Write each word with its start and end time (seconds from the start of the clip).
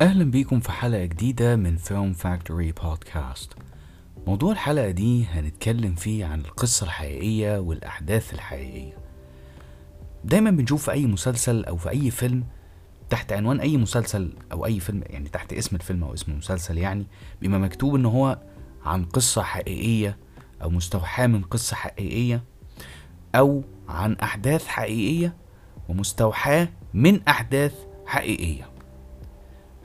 أهلا 0.00 0.24
بيكم 0.30 0.60
في 0.60 0.72
حلقة 0.72 1.04
جديدة 1.04 1.56
من 1.56 1.76
فيلم 1.76 2.12
فاكتوري 2.12 2.72
بودكاست 2.72 3.52
موضوع 4.26 4.52
الحلقة 4.52 4.90
دي 4.90 5.24
هنتكلم 5.24 5.94
فيه 5.94 6.24
عن 6.26 6.40
القصة 6.40 6.84
الحقيقية 6.84 7.58
والأحداث 7.58 8.34
الحقيقية. 8.34 8.96
دايما 10.24 10.50
بنشوف 10.50 10.84
في 10.84 10.92
أي 10.92 11.06
مسلسل 11.06 11.64
أو 11.64 11.76
في 11.76 11.90
أي 11.90 12.10
فيلم 12.10 12.44
تحت 13.10 13.32
عنوان 13.32 13.60
أي 13.60 13.76
مسلسل 13.76 14.32
أو 14.52 14.66
أي 14.66 14.80
فيلم 14.80 15.02
يعني 15.06 15.28
تحت 15.28 15.52
اسم 15.52 15.76
الفيلم 15.76 16.04
أو 16.04 16.14
اسم 16.14 16.32
المسلسل 16.32 16.78
يعني 16.78 17.06
بيبقى 17.40 17.60
مكتوب 17.60 17.94
إن 17.94 18.06
هو 18.06 18.38
عن 18.84 19.04
قصة 19.04 19.42
حقيقية 19.42 20.16
أو 20.62 20.70
مستوحاة 20.70 21.26
من 21.26 21.42
قصة 21.42 21.76
حقيقية 21.76 22.42
أو 23.34 23.62
عن 23.88 24.12
أحداث 24.14 24.66
حقيقية 24.66 25.36
ومستوحاة 25.88 26.68
من 26.94 27.22
أحداث 27.28 27.74
حقيقية. 28.06 28.77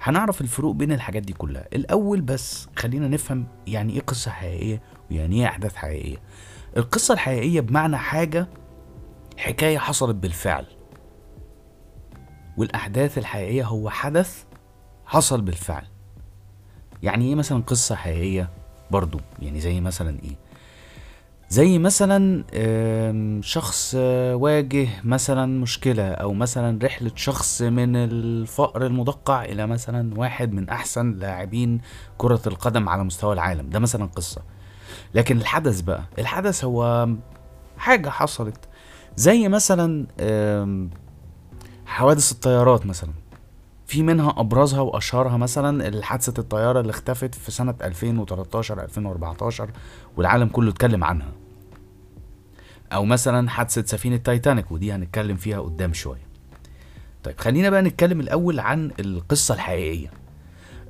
هنعرف 0.04 0.42
الفروق 0.42 0.76
بين 0.76 0.92
الحاجات 0.92 1.24
دي 1.24 1.34
كلها. 1.34 1.68
الأول 1.74 2.22
بس 2.22 2.68
خلينا 2.76 3.08
نفهم 3.08 3.48
يعني 3.68 3.94
إيه 3.94 4.02
قصة 4.02 4.32
حقيقية 4.32 4.82
ويعني 5.12 5.36
إيه 5.36 5.48
أحداث 5.48 5.76
حقيقية. 5.76 6.18
القصة 6.78 7.14
الحقيقية 7.14 7.62
بمعنى 7.62 7.98
حاجة 7.98 8.48
حكاية 9.38 9.78
حصلت 9.78 10.16
بالفعل. 10.16 10.66
والأحداث 12.58 13.18
الحقيقية 13.18 13.64
هو 13.66 13.90
حدث 13.90 14.44
حصل 15.06 15.42
بالفعل. 15.42 15.86
يعني 17.04 17.26
إيه 17.26 17.36
مثلا 17.36 17.62
قصة 17.62 17.96
حقيقية؟ 17.96 18.50
برضو 18.92 19.20
يعني 19.40 19.60
زي 19.60 19.82
مثلا 19.82 20.20
إيه؟ 20.24 20.36
زي 21.54 21.80
مثلا 21.80 22.44
شخص 23.42 23.96
آه، 23.98 24.36
واجه 24.36 24.88
مثلا 25.04 25.60
مشكلة 25.62 26.12
أو 26.12 26.34
مثلا 26.34 26.80
رحلة 26.84 27.12
شخص 27.16 27.62
من 27.62 27.96
الفقر 27.96 28.86
المدقع 28.86 29.46
إلى 29.46 29.68
مثلا 29.68 30.20
واحد 30.20 30.54
من 30.54 30.70
أحسن 30.70 31.12
لاعبين 31.12 31.82
كرة 32.18 32.42
القدم 32.48 32.90
على 32.90 33.04
مستوى 33.04 33.34
العالم. 33.34 33.70
ده 33.70 33.80
مثلا 33.80 34.06
قصة. 34.06 34.42
لكن 35.14 35.38
الحدث 35.38 35.82
بقى 35.82 36.04
الحدث 36.20 36.64
هو 36.64 37.10
حاجة 37.78 38.10
حصلت. 38.10 38.58
زي 39.16 39.48
مثلا 39.48 40.08
حوادث 41.86 42.32
الطيارات 42.32 42.86
مثلا. 42.86 43.12
في 43.88 44.04
منها 44.04 44.34
أبرزها 44.38 44.82
وأشهرها 44.82 45.38
مثلا 45.38 46.04
حادثه 46.04 46.34
الطيارة 46.40 46.80
اللي 46.80 46.90
اختفت 46.90 47.36
في 47.36 47.52
سنة 47.52 47.76
2013 47.82 48.84
2014 48.84 49.70
والعالم 50.18 50.48
كله 50.48 50.70
اتكلم 50.70 51.04
عنها. 51.04 51.43
أو 52.94 53.06
مثلا 53.06 53.50
حادثة 53.50 53.86
سفينة 53.86 54.18
تايتانيك 54.18 54.72
ودي 54.72 54.94
هنتكلم 54.94 55.38
فيها 55.38 55.60
قدام 55.60 55.94
شوية. 55.94 56.28
طيب 57.24 57.40
خلينا 57.40 57.70
بقى 57.70 57.82
نتكلم 57.82 58.20
الأول 58.20 58.60
عن 58.60 58.92
القصة 59.00 59.54
الحقيقية. 59.54 60.12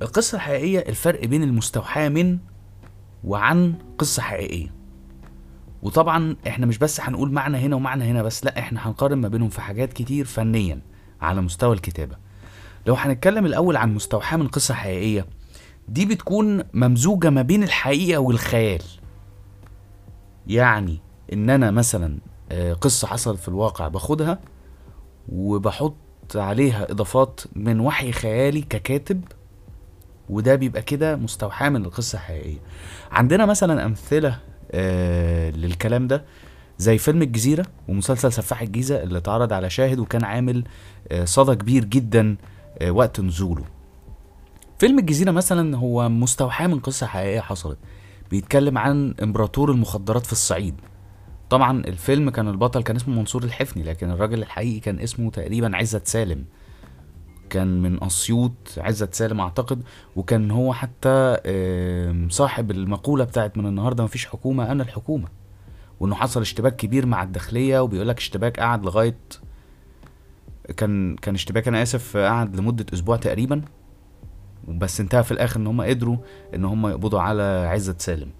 القصة 0.02 0.36
الحقيقية 0.36 0.78
الفرق 0.78 1.24
بين 1.24 1.42
المستوحاة 1.42 2.08
من 2.08 2.38
وعن 3.24 3.74
قصة 3.98 4.22
حقيقية. 4.22 4.74
وطبعا 5.82 6.36
إحنا 6.48 6.66
مش 6.66 6.78
بس 6.78 7.00
هنقول 7.00 7.32
معنى 7.32 7.58
هنا 7.58 7.76
ومعنى 7.76 8.04
هنا 8.04 8.22
بس 8.22 8.44
لا 8.44 8.58
إحنا 8.58 8.88
هنقارن 8.88 9.18
ما 9.18 9.28
بينهم 9.28 9.48
في 9.48 9.60
حاجات 9.60 9.92
كتير 9.92 10.24
فنيا 10.24 10.80
على 11.20 11.40
مستوى 11.40 11.74
الكتابة. 11.74 12.16
لو 12.86 12.94
هنتكلم 12.94 13.46
الأول 13.46 13.76
عن 13.76 13.94
مستوحاة 13.94 14.36
من 14.36 14.48
قصة 14.48 14.74
حقيقية 14.74 15.26
دي 15.88 16.06
بتكون 16.06 16.62
ممزوجة 16.74 17.30
ما 17.30 17.42
بين 17.42 17.62
الحقيقة 17.62 18.18
والخيال. 18.18 18.82
يعني 20.46 21.00
إن 21.32 21.50
أنا 21.50 21.70
مثلا 21.70 22.18
آه، 22.52 22.72
قصة 22.72 23.08
حصلت 23.08 23.38
في 23.40 23.48
الواقع 23.48 23.88
باخدها 23.88 24.38
وبحط 25.28 25.94
عليها 26.34 26.90
إضافات 26.90 27.40
من 27.56 27.80
وحي 27.80 28.12
خيالي 28.12 28.60
ككاتب 28.62 29.24
وده 30.30 30.54
بيبقى 30.54 30.82
كده 30.82 31.16
مستوحاة 31.16 31.68
من 31.68 31.84
القصة 31.84 32.16
الحقيقية. 32.16 32.58
عندنا 33.12 33.46
مثلا 33.46 33.84
أمثلة 33.86 34.38
آه 34.72 35.50
للكلام 35.50 36.06
ده 36.08 36.24
زي 36.78 36.98
فيلم 36.98 37.22
الجزيرة 37.22 37.66
ومسلسل 37.88 38.32
سفاح 38.32 38.62
الجيزة 38.62 39.02
اللي 39.02 39.18
اتعرض 39.18 39.52
على 39.52 39.70
شاهد 39.70 39.98
وكان 39.98 40.24
عامل 40.24 40.64
آه 41.12 41.24
صدى 41.24 41.54
كبير 41.56 41.84
جدا 41.84 42.36
آه، 42.78 42.90
وقت 42.90 43.20
نزوله. 43.20 43.64
فيلم 44.78 44.98
الجزيرة 44.98 45.30
مثلا 45.30 45.76
هو 45.76 46.08
مستوحاة 46.08 46.66
من 46.66 46.78
قصة 46.80 47.06
حقيقية 47.06 47.40
حصلت. 47.40 47.78
بيتكلم 48.30 48.78
عن 48.78 49.14
إمبراطور 49.22 49.70
المخدرات 49.70 50.26
في 50.26 50.32
الصعيد. 50.32 50.74
طبعا 51.54 51.80
الفيلم 51.86 52.30
كان 52.30 52.48
البطل 52.48 52.82
كان 52.82 52.96
اسمه 52.96 53.14
منصور 53.14 53.44
الحفني 53.44 53.82
لكن 53.82 54.10
الراجل 54.10 54.42
الحقيقي 54.42 54.80
كان 54.80 54.98
اسمه 55.00 55.30
تقريبا 55.30 55.76
عزت 55.76 56.06
سالم. 56.06 56.44
كان 57.50 57.82
من 57.82 58.04
أسيوط 58.04 58.52
عزت 58.76 59.14
سالم 59.14 59.40
أعتقد 59.40 59.82
وكان 60.16 60.50
هو 60.50 60.72
حتى 60.72 61.36
صاحب 62.30 62.70
المقولة 62.70 63.24
بتاعت 63.24 63.58
من 63.58 63.66
النهاردة 63.66 64.04
مفيش 64.04 64.26
حكومة 64.26 64.72
أنا 64.72 64.82
الحكومة 64.82 65.28
وإنه 66.00 66.14
حصل 66.14 66.40
اشتباك 66.40 66.76
كبير 66.76 67.06
مع 67.06 67.22
الداخلية 67.22 67.80
وبيقولك 67.80 68.18
اشتباك 68.18 68.60
قعد 68.60 68.84
لغاية 68.84 69.18
كان 70.76 71.16
كان 71.16 71.34
اشتباك 71.34 71.68
أنا 71.68 71.82
آسف 71.82 72.16
قعد 72.16 72.56
لمدة 72.56 72.86
أسبوع 72.94 73.16
تقريبا. 73.16 73.62
بس 74.68 75.00
انتهى 75.00 75.22
في 75.22 75.32
الآخر 75.32 75.60
إن 75.60 75.66
هم 75.66 75.80
قدروا 75.80 76.16
إن 76.54 76.64
هم 76.64 76.86
يقبضوا 76.86 77.20
على 77.20 77.68
عزت 77.70 78.00
سالم. 78.00 78.30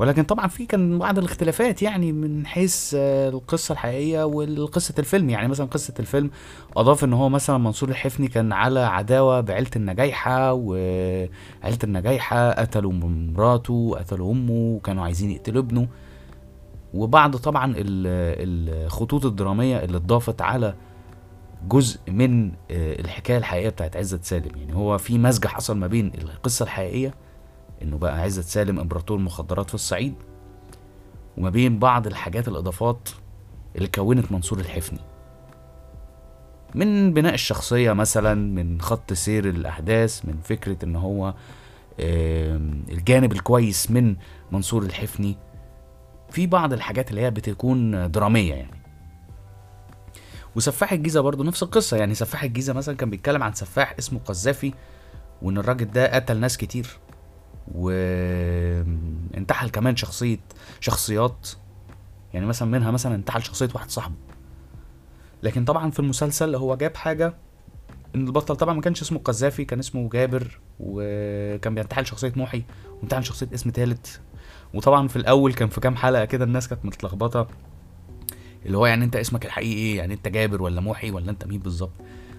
ولكن 0.00 0.22
طبعا 0.22 0.46
في 0.46 0.66
كان 0.66 0.98
بعض 0.98 1.18
الاختلافات 1.18 1.82
يعني 1.82 2.12
من 2.12 2.46
حيث 2.46 2.94
آه، 2.98 3.28
القصة 3.28 3.72
الحقيقية 3.72 4.24
وقصه 4.24 4.94
الفيلم. 4.98 5.30
يعني 5.30 5.48
مثلا 5.48 5.66
قصة 5.66 5.94
الفيلم 6.00 6.30
أضاف 6.76 7.04
إن 7.04 7.12
هو 7.12 7.28
مثلا 7.28 7.58
منصور 7.58 7.88
الحفني 7.88 8.28
كان 8.28 8.52
على 8.52 8.80
عداوة 8.80 9.40
بعيلة 9.40 9.70
النجايحة 9.76 10.52
وعيلة 10.52 11.78
النجايحة 11.84 12.50
قتلوا 12.50 12.92
مراته 12.92 13.94
قتلوا 13.98 14.32
أمه 14.32 14.52
وكانوا 14.52 15.04
عايزين 15.04 15.30
يقتلوا 15.30 15.62
ابنه. 15.62 15.88
وبعض 16.94 17.36
طبعا 17.36 17.74
ال- 17.76 18.84
الخطوط 18.86 19.26
الدرامية 19.26 19.76
اللي 19.84 19.96
اتضافت 19.96 20.42
على 20.42 20.74
جزء 21.68 21.98
من 22.08 22.48
آه، 22.48 23.00
الحكاية 23.00 23.38
الحقيقية 23.38 23.68
بتاعت 23.68 23.96
عزت 23.96 24.24
سالم. 24.24 24.56
يعني 24.56 24.74
هو 24.74 24.98
في 24.98 25.18
مزج 25.18 25.46
حصل 25.46 25.76
ما 25.76 25.86
بين 25.86 26.12
القصة 26.14 26.62
الحقيقية 26.62 27.14
إنه 27.82 27.98
بقى 27.98 28.20
عزت 28.20 28.44
سالم 28.44 28.80
إمبراطور 28.80 29.18
مخدرات 29.18 29.68
في 29.68 29.74
الصعيد. 29.74 30.14
وما 31.36 31.50
بين 31.50 31.78
بعض 31.78 32.06
الحاجات 32.06 32.48
الإضافات 32.48 33.08
اللي 33.76 33.88
كونت 33.88 34.32
منصور 34.32 34.58
الحفني. 34.58 34.98
من 36.74 37.14
بناء 37.14 37.34
الشخصية 37.34 37.92
مثلا 37.92 38.34
من 38.34 38.80
خط 38.80 39.12
سير 39.12 39.48
الأحداث 39.48 40.24
من 40.24 40.38
فكرة 40.44 40.84
إن 40.84 40.96
هو 40.96 41.34
الجانب 42.90 43.32
الكويس 43.32 43.90
من 43.90 44.16
منصور 44.52 44.82
الحفني. 44.82 45.36
في 46.30 46.46
بعض 46.46 46.72
الحاجات 46.72 47.10
اللي 47.10 47.20
هي 47.20 47.30
بتكون 47.30 48.10
درامية 48.10 48.54
يعني. 48.54 48.80
وسفاح 50.56 50.92
الجيزة 50.92 51.20
برضو 51.20 51.42
نفس 51.42 51.62
القصة 51.62 51.96
يعني. 51.96 52.14
سفاح 52.14 52.42
الجيزة 52.42 52.72
مثلا 52.72 52.96
كان 52.96 53.10
بيتكلم 53.10 53.42
عن 53.42 53.52
سفاح 53.52 53.94
اسمه 53.98 54.18
قذافي 54.18 54.72
وإن 55.42 55.58
الراجل 55.58 55.90
ده 55.90 56.14
قتل 56.14 56.36
ناس 56.36 56.56
كتير. 56.56 56.98
وانتحل 57.74 59.68
كمان 59.68 59.96
شخصيه 59.96 60.38
شخصيات. 60.80 61.48
يعني 62.34 62.46
مثلا 62.46 62.68
منها 62.68 62.90
مثلا 62.90 63.14
انتحل 63.14 63.42
شخصية 63.42 63.68
واحد 63.74 63.90
صاحبه. 63.90 64.14
لكن 65.42 65.64
طبعا 65.64 65.90
في 65.90 66.00
المسلسل 66.00 66.54
هو 66.54 66.76
جاب 66.76 66.96
حاجة 66.96 67.34
إن 68.14 68.26
البطل 68.26 68.56
طبعا 68.56 68.74
ما 68.74 68.80
كانش 68.80 69.02
اسمه 69.02 69.18
قذافي 69.18 69.64
كان 69.64 69.78
اسمه 69.78 70.08
جابر 70.08 70.60
وكان 70.80 71.74
بينتحل 71.74 72.06
شخصية 72.06 72.32
محي 72.36 72.62
وانتحل 73.00 73.24
شخصية 73.24 73.48
اسم 73.54 73.70
تالت. 73.70 74.20
وطبعا 74.74 75.08
في 75.08 75.16
الأول 75.16 75.54
كان 75.54 75.68
في 75.68 75.80
كام 75.80 75.96
حلقة 75.96 76.24
كده 76.24 76.44
الناس 76.44 76.68
كانت 76.68 76.84
متلخبطة. 76.84 77.48
اللي 78.66 78.78
هو 78.78 78.86
يعني 78.86 79.04
انت 79.04 79.16
اسمك 79.16 79.46
الحقيقي 79.46 79.72
إيه 79.72 79.96
يعني 79.96 80.14
انت 80.14 80.28
جابر 80.28 80.62
ولا 80.62 80.80
محي 80.80 81.10
ولا 81.10 81.30
انت 81.30 81.46
مين 81.46 81.60
بالظبط. 81.60 81.92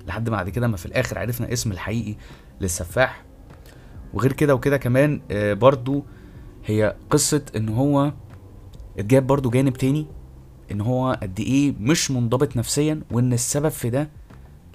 لحد 0.07 0.29
بعد 0.29 0.49
كده 0.49 0.67
ما 0.67 0.77
في 0.77 0.85
الآخر 0.85 1.19
عرفنا 1.19 1.53
اسم 1.53 1.71
الحقيقي 1.71 2.15
للسفاح. 2.61 3.23
وغير 4.13 4.33
كده 4.33 4.55
وكده 4.55 4.77
كمان 4.77 5.21
آه، 5.31 5.53
برضو 5.53 6.03
هي 6.65 6.95
قصة 7.09 7.41
إن 7.55 7.69
هو 7.69 8.13
اتجاب 8.99 9.27
برضو 9.27 9.49
جانب 9.49 9.73
تاني 9.73 10.05
إن 10.71 10.81
هو 10.81 11.17
قد 11.21 11.39
إيه 11.39 11.73
مش 11.79 12.11
منضبط 12.11 12.57
نفسيا 12.57 13.01
وإن 13.11 13.33
السبب 13.33 13.69
في 13.69 13.89
ده 13.89 14.09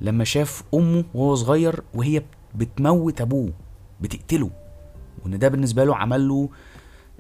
لما 0.01 0.25
شاف 0.25 0.63
أمه 0.75 1.05
وهو 1.15 1.35
صغير 1.35 1.83
وهي 1.95 2.23
بتموت 2.55 3.21
أبوه 3.21 3.53
بتقتله. 4.01 4.51
وإن 5.25 5.39
ده 5.39 5.49
بالنسبة 5.49 5.85
له 5.85 5.97
عمل 5.97 6.29
له 6.29 6.49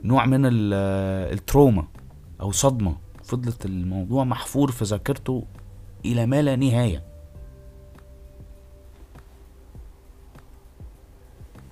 نوع 0.04 0.26
من 0.26 0.46
ال- 0.46 1.32
ال 1.32 1.40
trauma 1.40 1.86
أو 2.40 2.52
صدمة. 2.52 2.96
فضلت 3.24 3.64
الموضوع 3.66 4.24
محفور 4.24 4.70
في 4.70 4.84
ذاكرته 4.84 5.44
إلى 6.04 6.26
ما 6.26 6.42
لا 6.42 6.56
نهاية. 6.56 7.02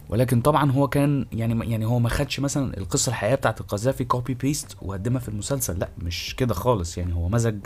ولكن 0.08 0.40
طبعا 0.40 0.70
هو 0.72 0.88
كان 0.88 1.26
يعني 1.32 1.70
يعني 1.70 1.84
هو 1.86 1.98
ما 1.98 2.08
خدش 2.08 2.40
مثلا 2.40 2.76
القصة 2.78 3.10
الحقيقية 3.10 3.34
بتاعت 3.36 3.60
القذافي 3.60 4.04
copy 4.04 4.34
paste 4.34 4.76
وقدمها 4.82 5.20
في 5.20 5.28
المسلسل. 5.28 5.78
لا 5.78 5.88
مش 5.98 6.36
كده 6.36 6.54
خالص. 6.54 6.98
يعني 6.98 7.14
هو 7.14 7.28
مزج 7.28 7.58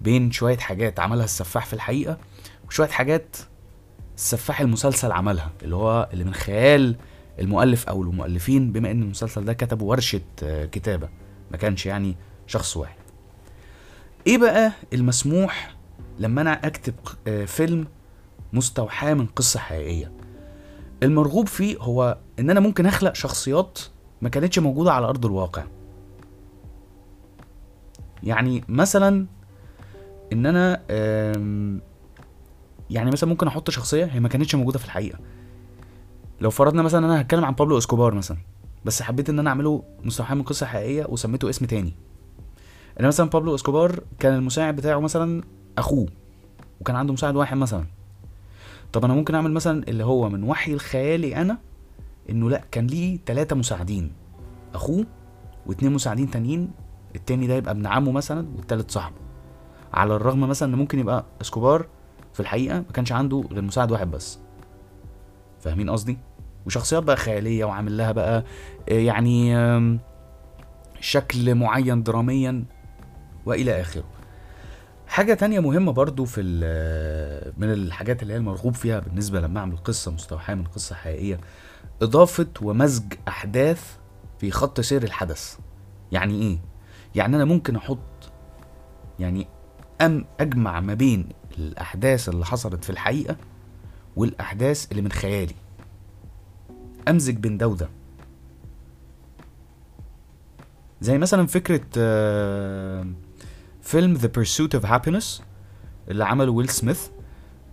بين 0.00 0.30
شوية 0.30 0.56
حاجات 0.58 1.00
عملها 1.00 1.24
السفاح 1.24 1.66
في 1.66 1.72
الحقيقة 1.72 2.18
وشوية 2.68 2.88
حاجات 2.88 3.36
السفاح 4.16 4.60
المسلسل 4.60 5.12
عملها 5.12 5.50
اللي 5.62 5.76
هو 5.76 6.08
اللي 6.12 6.24
من 6.24 6.34
خيال 6.34 6.96
المؤلف 7.38 7.88
أو 7.88 8.02
المؤلفين 8.02 8.72
بما 8.72 8.90
إن 8.90 9.02
المسلسل 9.02 9.44
ده 9.44 9.52
كتبه 9.52 9.84
ورشة 9.84 10.20
آه، 10.42 10.64
كتابة 10.66 11.08
ما 11.50 11.56
كانش 11.56 11.86
يعني 11.86 12.16
شخص 12.46 12.76
واحد. 12.76 12.96
إيه 14.26 14.38
بقى 14.38 14.72
المسموح 14.92 15.74
لما 16.18 16.40
أنا 16.40 16.66
أكتب 16.66 16.94
آه، 17.26 17.44
فيلم 17.44 17.86
مستوحاة 18.52 19.14
من 19.14 19.26
قصة 19.26 19.60
حقيقية؟ 19.60 20.12
المرغوب 21.02 21.46
فيه 21.46 21.76
هو 21.78 22.18
إن 22.38 22.50
أنا 22.50 22.60
ممكن 22.60 22.86
أخلق 22.86 23.14
شخصيات 23.14 23.78
ما 24.22 24.28
كانتش 24.28 24.58
موجودة 24.58 24.92
على 24.92 25.06
أرض 25.06 25.26
الواقع. 25.26 25.64
يعني 28.22 28.64
مثلا 28.68 29.26
إن 30.32 30.46
أنا 30.46 30.82
يعني 32.90 33.10
مثلا 33.10 33.28
ممكن 33.28 33.46
أحط 33.46 33.70
شخصية 33.70 34.04
هي 34.04 34.20
ما 34.20 34.28
كانتش 34.28 34.54
موجودة 34.54 34.78
في 34.78 34.84
الحقيقة. 34.84 35.18
لو 36.40 36.50
فرضنا 36.50 36.82
مثلا 36.82 37.06
أنا 37.06 37.20
هتكلم 37.20 37.44
عن 37.44 37.54
بابلو 37.54 37.78
إسكوبار 37.78 38.14
مثلا 38.14 38.36
بس 38.84 39.02
حبيت 39.02 39.30
إن 39.30 39.38
أنا 39.38 39.50
أعمله 39.50 39.82
مستوحى 40.04 40.34
من 40.34 40.42
قصة 40.42 40.66
حقيقية 40.66 41.06
وسميته 41.08 41.50
اسم 41.50 41.66
تاني. 41.66 41.92
إن 43.00 43.06
مثلا 43.06 43.30
بابلو 43.30 43.54
إسكوبار 43.54 44.00
كان 44.18 44.34
المساعد 44.34 44.76
بتاعه 44.76 44.98
مثلا 45.00 45.42
أخوه 45.78 46.06
وكان 46.80 46.96
عنده 46.96 47.12
مساعد 47.12 47.36
واحد 47.36 47.56
مثلا. 47.56 47.84
طب 48.92 49.04
أنا 49.04 49.14
ممكن 49.14 49.34
أعمل 49.34 49.52
مثلا 49.52 49.88
اللي 49.88 50.04
هو 50.04 50.28
من 50.28 50.42
وحي 50.44 50.72
الخيالي 50.72 51.36
أنا 51.36 51.58
إنه 52.30 52.50
لأ 52.50 52.64
كان 52.70 52.86
ليه 52.86 53.18
ثلاثة 53.26 53.56
مساعدين 53.56 54.12
أخوه 54.74 55.06
واتنين 55.66 55.92
مساعدين 55.92 56.30
تانيين 56.30 56.70
التاني 57.16 57.46
ده 57.46 57.54
يبقى 57.54 57.72
ابن 57.72 57.86
عمه 57.86 58.12
مثلا 58.12 58.48
والتالت 58.56 58.90
صاحبه. 58.90 59.16
على 59.94 60.16
الرغم 60.16 60.40
مثلا 60.40 60.74
إن 60.74 60.78
ممكن 60.78 60.98
يبقى 60.98 61.24
إسكوبار 61.40 61.86
في 62.32 62.40
الحقيقة 62.40 62.76
ما 62.76 62.92
كانش 62.94 63.12
عنده 63.12 63.44
غير 63.52 63.62
مساعد 63.62 63.92
واحد 63.92 64.10
بس. 64.10 64.38
فاهمين 65.60 65.90
قصدي؟ 65.90 66.18
وشخصيات 66.66 67.02
بقى 67.02 67.16
خيالية 67.16 67.64
وعامل 67.64 67.96
لها 67.96 68.12
بقى 68.12 68.44
آه، 68.88 68.92
يعني 68.92 69.54
شكل 71.00 71.54
معين 71.54 72.02
دراميا 72.02 72.64
وإلى 73.46 73.80
آخره. 73.80 74.04
حاجة 75.10 75.34
تانية 75.34 75.60
مهمة 75.60 75.92
برضو 75.92 76.24
في 76.24 76.42
من 77.58 77.72
الحاجات 77.72 78.22
اللي 78.22 78.34
هي 78.34 78.38
المرغوب 78.38 78.74
فيها 78.74 79.00
بالنسبة 79.00 79.40
لما 79.40 79.60
أعمل 79.60 79.76
قصة 79.76 80.10
مستوحاة 80.10 80.54
من 80.54 80.64
قصة 80.64 80.94
حقيقية 80.94 81.40
إضافة 82.02 82.46
ومزج 82.62 83.12
أحداث 83.28 83.96
في 84.38 84.50
خط 84.50 84.80
سير 84.80 85.02
الحدث. 85.02 85.58
يعني 86.12 86.42
إيه؟ 86.42 86.58
يعني 87.14 87.36
أنا 87.36 87.44
ممكن 87.44 87.76
أحط 87.76 88.32
يعني 89.18 89.46
أم 90.00 90.24
أجمع 90.40 90.80
ما 90.80 90.94
بين 90.94 91.28
الأحداث 91.58 92.28
اللي 92.28 92.44
حصلت 92.46 92.84
في 92.84 92.90
الحقيقة 92.90 93.36
والأحداث 94.16 94.90
اللي 94.90 95.02
من 95.02 95.12
خيالي. 95.12 95.54
أمزج 97.08 97.36
بين 97.36 97.58
ده 97.58 97.68
وده. 97.68 97.88
زي 101.00 101.18
مثلا 101.18 101.46
فكرة 101.46 101.86
آه، 101.98 103.06
فيلم 103.82 104.18
The 104.18 104.28
Pursuit 104.38 104.80
of 104.80 104.84
Happiness 104.84 105.42
اللي 106.08 106.24
عمله 106.24 106.52
ويل 106.52 106.68
سميث 106.68 107.08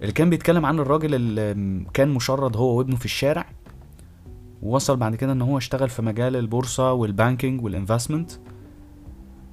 اللي 0.01 0.11
كان 0.13 0.29
بيتكلم 0.29 0.65
عن 0.65 0.79
الراجل 0.79 1.15
اللي 1.15 1.85
كان 1.93 2.09
مشرد 2.09 2.57
هو 2.57 2.77
وابنه 2.77 2.95
في 2.95 3.05
الشارع 3.05 3.45
ووصل 4.61 4.97
بعد 4.97 5.15
كده 5.15 5.31
إن 5.31 5.41
هو 5.41 5.57
اشتغل 5.57 5.89
في 5.89 6.01
مجال 6.01 6.35
البورصة 6.35 6.93
وال 6.93 7.09
banking 7.09 7.63
وال 7.63 7.74
investment 7.74 8.31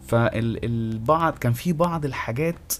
فالبعض 0.06 1.38
كان 1.38 1.52
في 1.52 1.72
بعض 1.72 2.04
الحاجات 2.04 2.72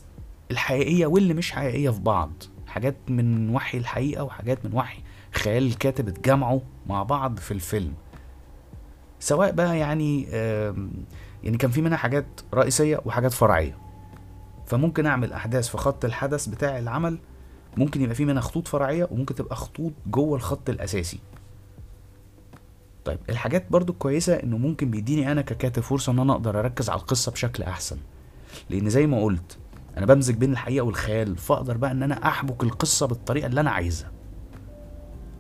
الحقيقية 0.51 1.07
واللي 1.07 1.35
مش 1.35 1.53
حقيقية 1.53 1.91
في 1.91 2.01
بعض 2.01 2.31
حاجات 2.67 2.97
من 3.09 3.51
وحي 3.51 3.79
الحقيقة 3.79 4.25
وحاجات 4.25 4.67
من 4.67 4.75
وحي 4.75 4.99
خيال 5.33 5.63
الكاتب 5.67 6.09
اتجمعوا 6.09 6.61
مع 6.87 7.03
بعض 7.03 7.39
في 7.39 7.51
الفيلم. 7.55 7.93
سواء 9.21 9.53
بقى 9.53 9.79
يعني 9.79 10.27
يعني 11.45 11.57
كان 11.57 11.71
في 11.71 11.83
منها 11.83 11.97
حاجات 11.97 12.27
رئيسية 12.55 13.01
وحاجات 13.05 13.33
فرعية. 13.33 13.79
فممكن 14.67 15.07
أعمل 15.07 15.33
أحداث 15.33 15.69
في 15.69 15.79
خط 15.79 16.05
الحدث 16.05 16.47
بتاع 16.47 16.79
العمل 16.79 17.19
ممكن 17.77 18.03
يبقى 18.03 18.15
في 18.15 18.25
منها 18.25 18.43
خطوط 18.43 18.69
فرعية 18.69 19.09
وممكن 19.11 19.35
تبقى 19.35 19.57
خطوط 19.57 19.93
جوه 20.07 20.37
الخط 20.37 20.71
الأساسي. 20.71 21.19
طيب 23.05 23.19
الحاجات 23.31 23.67
برضو 23.71 23.93
الكويسة 23.93 24.35
إنه 24.35 24.59
ممكن 24.59 24.91
بيديني 24.91 25.33
أنا 25.33 25.43
ككاتب 25.43 25.83
فرصة 25.83 26.13
إن 26.13 26.19
أنا 26.19 26.33
أقدر 26.33 26.61
أركز 26.61 26.91
على 26.91 27.01
القصة 27.01 27.33
بشكل 27.33 27.63
أحسن. 27.63 27.97
لأن 28.71 28.91
زي 28.91 29.07
ما 29.07 29.23
قلت 29.23 29.59
أنا 29.97 30.07
بمزج 30.07 30.35
بين 30.35 30.53
الحقيقة 30.53 30.85
والخيال 30.85 31.37
فأقدر 31.37 31.77
بقى 31.77 31.91
إن 31.91 32.03
أنا 32.03 32.29
أحبك 32.29 32.63
القصة 32.63 33.07
بالطريقة 33.07 33.47
اللي 33.47 33.61
أنا 33.61 33.71
عايزها. 33.71 34.11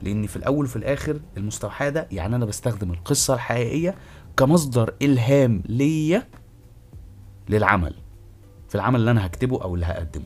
لأن 0.02 0.26
في 0.26 0.36
الأول 0.36 0.64
وفي 0.64 0.76
الآخر 0.76 1.20
المستوحاة 1.36 1.88
ده 1.88 2.08
يعني 2.12 2.36
أنا 2.36 2.44
بستخدم 2.44 2.90
القصة 2.90 3.34
الحقيقية 3.34 3.94
كمصدر 4.36 4.94
إلهام 5.02 5.62
ليا 5.66 6.28
للعمل 7.48 7.94
في 8.68 8.74
العمل 8.74 9.00
اللي 9.00 9.10
أنا 9.10 9.26
هكتبه 9.26 9.62
أو 9.62 9.74
اللي 9.74 9.86
هقدمه. 9.86 10.24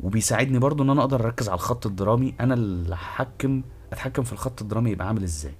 وبيساعدني 0.00 0.58
برضو 0.58 0.82
إن 0.82 0.90
أنا 0.90 1.00
أقدر 1.00 1.24
أركز 1.24 1.48
على 1.48 1.54
الخط 1.54 1.86
الدرامي 1.86 2.34
أنا 2.40 2.54
اللي 2.54 2.94
هحكم 2.94 3.62
أتحكم 3.92 4.22
في 4.22 4.32
الخط 4.32 4.62
الدرامي 4.62 4.90
يبقى 4.90 5.06
عامل 5.06 5.22
إزاي. 5.22 5.54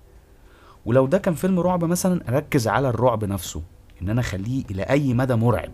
ولو 0.86 1.06
ده 1.06 1.18
كان 1.18 1.34
فيلم 1.34 1.60
رعب 1.60 1.84
مثلا 1.84 2.28
أركز 2.28 2.68
على 2.68 2.88
الرعب 2.88 3.24
نفسه 3.24 3.62
إن 4.02 4.08
أنا 4.08 4.20
أخليه 4.20 4.64
إلى 4.70 4.82
أي 4.82 5.14
مدى 5.14 5.34
مرعب. 5.34 5.70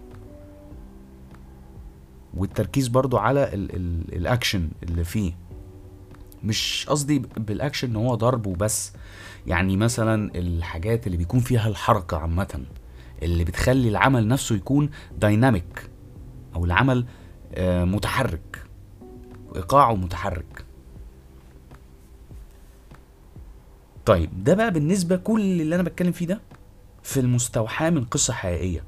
والتركيز 2.34 2.88
برضو 2.88 3.16
على 3.18 3.54
ال 3.54 3.76
ال 3.76 4.14
الأكشن 4.16 4.68
اللي 4.82 5.04
فيه. 5.04 5.32
مش 6.44 6.86
قصدي 6.88 7.18
بالاكشن 7.18 7.90
ان 7.90 7.96
هو 7.96 8.14
ضرب 8.14 8.46
وبس. 8.46 8.92
يعني 9.46 9.76
مثلا 9.76 10.34
الحاجات 10.38 11.06
اللي 11.06 11.16
بيكون 11.16 11.40
فيها 11.40 11.68
الحركة 11.68 12.16
عامة 12.16 12.64
اللي 13.22 13.44
بتخلي 13.44 13.88
العمل 13.88 14.28
نفسه 14.28 14.54
يكون 14.56 14.90
dynamic 15.18 15.90
أو 16.54 16.64
العمل 16.64 17.06
آه، 17.54 17.84
متحرك 17.84 18.64
إيقاعه 19.56 19.94
متحرك. 19.94 20.64
طيب 24.06 24.44
ده 24.44 24.54
بقى 24.54 24.70
بالنسبة 24.70 25.16
كل 25.16 25.40
اللي 25.60 25.74
أنا 25.74 25.82
بتكلم 25.82 26.12
فيه 26.12 26.26
ده 26.26 26.40
في 27.02 27.20
المستوحاة 27.20 27.90
من 27.90 28.04
قصة 28.04 28.32
حقيقية. 28.32 28.84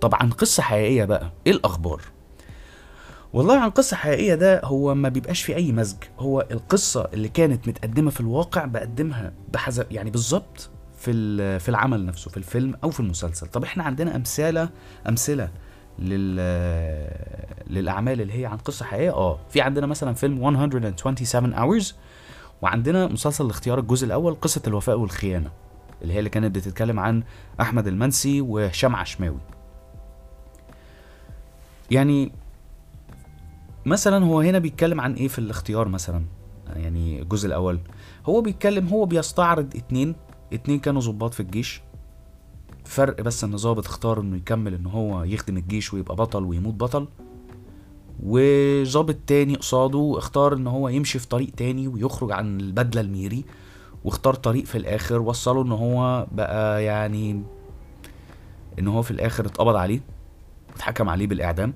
طبعا 0.00 0.30
قصة 0.30 0.62
حقيقية 0.62 1.04
بقى 1.04 1.30
إيه 1.46 1.52
الأخبار؟ 1.52 2.02
والله 3.32 3.60
عن 3.60 3.70
قصة 3.70 3.96
حقيقية 3.96 4.34
ده 4.34 4.60
هو 4.64 4.94
ما 4.94 5.08
بيبقاش 5.08 5.42
في 5.42 5.56
أي 5.56 5.72
مزج. 5.72 5.96
هو 6.18 6.46
القصة 6.50 7.08
اللي 7.14 7.28
كانت 7.28 7.68
متقدمة 7.68 8.10
في 8.10 8.20
الواقع 8.20 8.64
بقدمها 8.64 9.32
بحسب 9.52 9.92
يعني 9.92 10.10
بالظبط 10.10 10.70
في 10.98 11.58
في 11.58 11.68
العمل 11.68 12.06
نفسه 12.06 12.30
في 12.30 12.36
الفيلم 12.36 12.74
أو 12.84 12.90
في 12.90 13.00
المسلسل. 13.00 13.46
طب 13.46 13.64
إحنا 13.64 13.84
عندنا 13.84 14.16
أمثلة 14.16 14.68
أمثلة 15.08 15.48
لل 15.98 16.36
للأعمال 17.70 18.20
اللي 18.20 18.40
هي 18.40 18.46
عن 18.46 18.56
قصة 18.58 18.84
حقيقية؟ 18.84 19.10
آه. 19.10 19.38
في 19.50 19.60
عندنا 19.60 19.86
مثلا 19.86 20.14
فيلم 20.14 20.40
127 20.40 21.54
hours 21.56 21.94
وعندنا 22.62 23.06
مسلسل 23.06 23.44
الاختيار 23.44 23.78
الجزء 23.78 24.06
الأول 24.06 24.34
قصة 24.40 24.62
الوفاء 24.66 24.98
والخيانة 24.98 25.50
اللي 26.02 26.14
هي 26.14 26.18
اللي 26.18 26.30
كانت 26.30 26.54
بتتكلم 26.54 27.00
عن 27.00 27.22
أحمد 27.60 27.86
المنسي 27.86 28.40
وهشام 28.40 28.96
عشماوي 28.96 29.38
يعني 31.90 32.32
مثلا 33.86 34.24
هو 34.24 34.40
هنا 34.40 34.58
بيتكلم 34.58 35.00
عن 35.00 35.14
إيه 35.14 35.28
في 35.28 35.38
الاختيار 35.38 35.88
مثلا؟ 35.88 36.22
يعني 36.76 37.22
الجزء 37.22 37.46
الأول. 37.46 37.78
هو 38.26 38.40
بيتكلم 38.40 38.88
هو 38.88 39.06
بيستعرض 39.06 39.76
اتنين 39.76 40.14
اتنين 40.52 40.78
كانوا 40.78 41.00
ضباط 41.00 41.34
في 41.34 41.40
الجيش. 41.40 41.82
فرق 42.84 43.20
بس 43.20 43.44
إن 43.44 43.56
ظابط 43.56 43.86
اختار 43.86 44.20
إنه 44.20 44.36
يكمل 44.36 44.74
إن 44.74 44.86
هو 44.86 45.24
يخدم 45.24 45.56
الجيش 45.56 45.94
ويبقى 45.94 46.16
بطل 46.16 46.44
ويموت 46.44 46.74
بطل. 46.74 47.08
وظابط 48.22 49.16
تاني 49.26 49.54
قصاده 49.54 50.14
اختار 50.18 50.54
إن 50.54 50.66
هو 50.66 50.88
يمشي 50.88 51.18
في 51.18 51.28
طريق 51.28 51.50
تاني 51.56 51.88
ويخرج 51.88 52.32
عن 52.32 52.60
البدلة 52.60 53.00
الميري. 53.00 53.44
واختار 54.04 54.34
طريق 54.34 54.64
في 54.64 54.78
الآخر 54.78 55.20
وصله 55.20 55.62
إن 55.62 55.72
هو 55.72 56.26
بقى 56.32 56.84
يعني 56.84 57.42
إن 58.78 58.88
هو 58.88 59.02
في 59.02 59.10
الآخر 59.10 59.46
اتقبض 59.46 59.76
عليه 59.76 60.00
اتحكم 60.74 61.08
عليه 61.08 61.26
بالإعدام. 61.26 61.74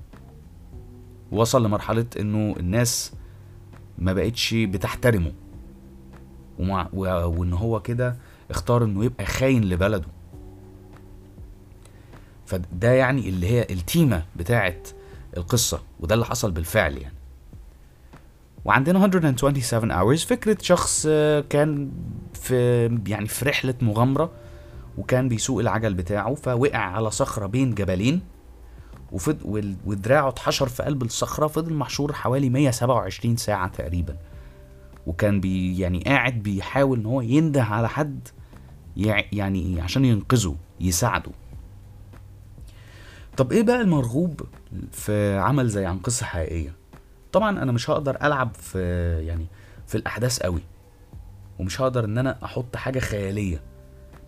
وصل 1.35 1.65
لمرحلة 1.65 2.07
إنه 2.21 2.55
الناس 2.59 3.13
ما 3.99 4.13
بقتش 4.13 4.55
بتحترمه. 4.55 5.33
ومع. 6.59 6.89
وإن 6.93 7.53
هو 7.53 7.81
كده 7.81 8.17
اختار 8.51 8.85
إنه 8.85 9.05
يبقى 9.05 9.27
خاين 9.27 9.65
لبلده. 9.65 10.07
فده 12.47 12.93
يعني 12.93 13.29
اللي 13.29 13.47
هي 13.47 13.67
التيمة 13.71 14.25
بتاعت 14.37 14.89
القصة 15.37 15.83
وده 16.01 16.15
اللي 16.15 16.27
حصل 16.27 16.51
بالفعل 16.51 16.97
يعني. 16.99 17.15
وعندنا 18.65 18.99
127 18.99 19.93
hours. 19.93 20.27
فكرة 20.27 20.59
شخص 20.61 21.07
كان 21.51 21.91
في 22.35 22.87
يعني 23.07 23.27
في 23.27 23.45
رحلة 23.45 23.75
مغامرة 23.83 24.31
وكان 24.99 25.29
بيسوق 25.29 25.61
العجل 25.61 25.95
بتاعه 25.95 26.35
فوقع 26.35 26.79
على 26.79 27.11
صخرة 27.11 27.47
بين 27.47 27.75
جبلين. 27.75 28.21
وفض 29.15 29.39
ودراعه 29.87 30.29
اتحشر 30.29 30.69
في 30.69 30.83
قلب 30.83 31.03
الصخرة 31.03 31.47
فضل 31.47 31.75
محشور 31.75 32.13
حوالي 32.13 32.51
127 32.51 33.37
ساعة 33.37 33.69
تقريبا. 33.69 34.17
وكان 35.07 35.41
بي 35.41 35.79
يعني 35.79 36.01
قاعد 36.07 36.43
بيحاول 36.43 36.99
إن 36.99 37.07
هو 37.07 37.21
ينده 37.21 37.63
على 37.63 37.89
حد 37.89 38.29
يع- 38.97 39.25
يعني؟ 39.33 39.81
عشان 39.81 40.05
ينقذه 40.05 40.57
يساعده. 40.81 41.31
طب 43.37 43.53
إيه 43.53 43.63
بقى 43.63 43.81
المرغوب 43.81 44.41
في 44.93 45.39
عمل 45.39 45.69
زي 45.69 45.87
عن 45.87 45.99
قصة 45.99 46.27
حقيقية؟ 46.27 46.75
طبعا 47.33 47.63
أنا 47.63 47.73
مش 47.73 47.91
هقدر 47.91 48.17
ألعب 48.23 48.55
في 48.55 48.79
يعني 49.27 49.47
في 49.87 49.95
الأحداث 49.95 50.39
قوي 50.39 50.61
ومش 51.59 51.81
هقدر 51.81 52.05
إن 52.05 52.19
أنا 52.19 52.39
أحط 52.45 52.77
حاجة 52.77 52.99
خيالية. 52.99 53.61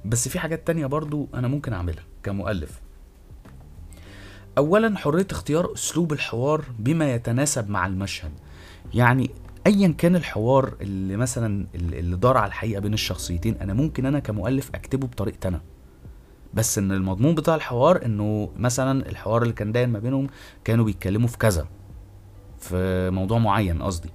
بس 0.04 0.28
في 0.28 0.38
حاجات 0.38 0.66
تانية 0.66 0.86
برضو 0.86 1.28
أنا 1.34 1.48
ممكن 1.48 1.72
أعملها 1.72 2.04
كمؤلف. 2.22 2.80
اولا 4.58 4.98
حرية 4.98 5.26
اختيار 5.30 5.72
أسلوب 5.74 6.12
الحوار 6.12 6.64
بما 6.78 7.14
يتناسب 7.14 7.70
مع 7.70 7.86
المشهد. 7.86 8.32
يعني 8.94 9.30
ايا 9.66 9.88
كان 9.88 10.16
الحوار 10.16 10.74
اللي 10.80 11.16
مثلا 11.16 11.66
اللي 11.74 12.16
دار 12.16 12.36
على 12.36 12.46
الحقيقة 12.46 12.80
بين 12.80 12.94
الشخصيتين 12.94 13.56
أنا 13.60 13.74
ممكن 13.74 14.06
أنا 14.06 14.18
كمؤلف 14.18 14.70
أكتبه 14.74 15.06
بطريقتي 15.06 15.48
أنا. 15.48 15.60
بس 16.54 16.78
إن 16.78 16.92
المضمون 16.92 17.34
بتاع 17.34 17.54
الحوار 17.54 18.04
إنه 18.04 18.50
مثلا 18.56 19.08
الحوار 19.08 19.42
اللي 19.42 19.52
كان 19.52 19.72
داير 19.72 19.86
ما 19.86 19.98
بينهم 19.98 20.26
كانوا 20.64 20.84
بيتكلموا 20.84 21.28
في 21.28 21.38
كذا 21.38 21.66
في 22.58 23.10
موضوع 23.10 23.38
معين 23.38 23.82
قصدي. 23.82 24.10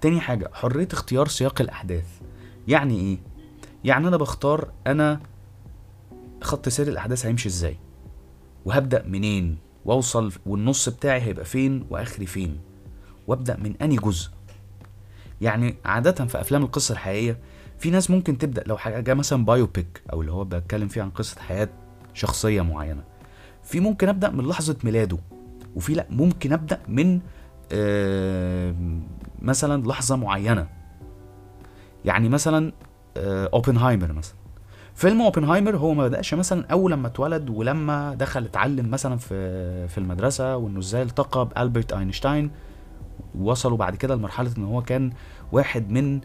تاني 0.00 0.20
حاجة 0.20 0.50
حرية 0.52 0.88
اختيار 0.92 1.28
سياق 1.28 1.60
الأحداث. 1.60 2.06
يعني 2.68 3.00
إيه؟ 3.00 3.18
يعني 3.84 4.08
أنا 4.08 4.16
بختار 4.16 4.72
أنا 4.86 5.20
خط 6.42 6.68
سير 6.68 6.88
الأحداث 6.88 7.26
هيمشي 7.26 7.48
إزاي؟ 7.48 7.78
وهبدأ 8.64 9.04
منين؟ 9.06 9.58
وأوصل 9.84 10.32
والنص 10.46 10.88
بتاعي 10.88 11.20
هيبقى 11.20 11.44
فين؟ 11.44 11.86
وآخري 11.90 12.26
فين؟ 12.26 12.58
وأبدأ 13.26 13.56
من 13.56 13.76
أني 13.82 13.96
جزء؟ 13.96 14.30
يعني 15.40 15.74
عادة 15.84 16.26
في 16.26 16.40
أفلام 16.40 16.62
القصة 16.62 16.92
الحقيقية 16.92 17.38
في 17.78 17.90
ناس 17.90 18.10
ممكن 18.10 18.38
تبدأ 18.38 18.64
لو 18.66 18.76
حاجة 18.76 19.14
مثلا 19.14 19.44
بايوبيك 19.44 20.02
أو 20.12 20.20
اللي 20.20 20.32
هو 20.32 20.44
بتكلم 20.44 20.88
فيه 20.88 21.02
عن 21.02 21.10
قصة 21.10 21.40
حياة 21.40 21.68
شخصية 22.14 22.62
معينة. 22.62 23.02
في 23.64 23.80
ممكن 23.80 24.08
أبدأ 24.08 24.30
من 24.30 24.46
لحظة 24.48 24.76
ميلاده 24.84 25.18
وفي 25.76 25.94
لأ 25.94 26.06
ممكن 26.10 26.52
أبدأ 26.52 26.80
من 26.88 27.20
آه، 27.72 28.74
مثلا 29.42 29.86
لحظة 29.86 30.16
معينة. 30.16 30.68
يعني 32.04 32.28
مثلا 32.28 32.72
اوبنهايمر 33.16 34.12
مثلا. 34.12 34.34
فيلم 34.94 35.22
اوبنهايمر 35.22 35.76
هو 35.76 35.94
ما 35.94 36.08
بدأش 36.08 36.34
مثلا 36.34 36.66
أول 36.72 36.92
لما 36.92 37.06
اتولد 37.08 37.50
ولما 37.50 38.14
دخل 38.14 38.44
اتعلم 38.44 38.90
مثلا 38.90 39.16
في 39.16 39.88
في 39.88 39.98
المدرسة 39.98 40.56
وإنه 40.56 40.78
إزاي 40.78 41.02
التقى 41.02 41.48
بألبرت 41.48 41.92
أينشتاين. 41.92 42.50
وصلوا 43.38 43.76
بعد 43.76 43.96
كده 43.96 44.14
لمرحلة 44.14 44.50
إن 44.58 44.64
هو 44.64 44.82
كان 44.82 45.12
واحد 45.52 45.90
من 45.90 46.20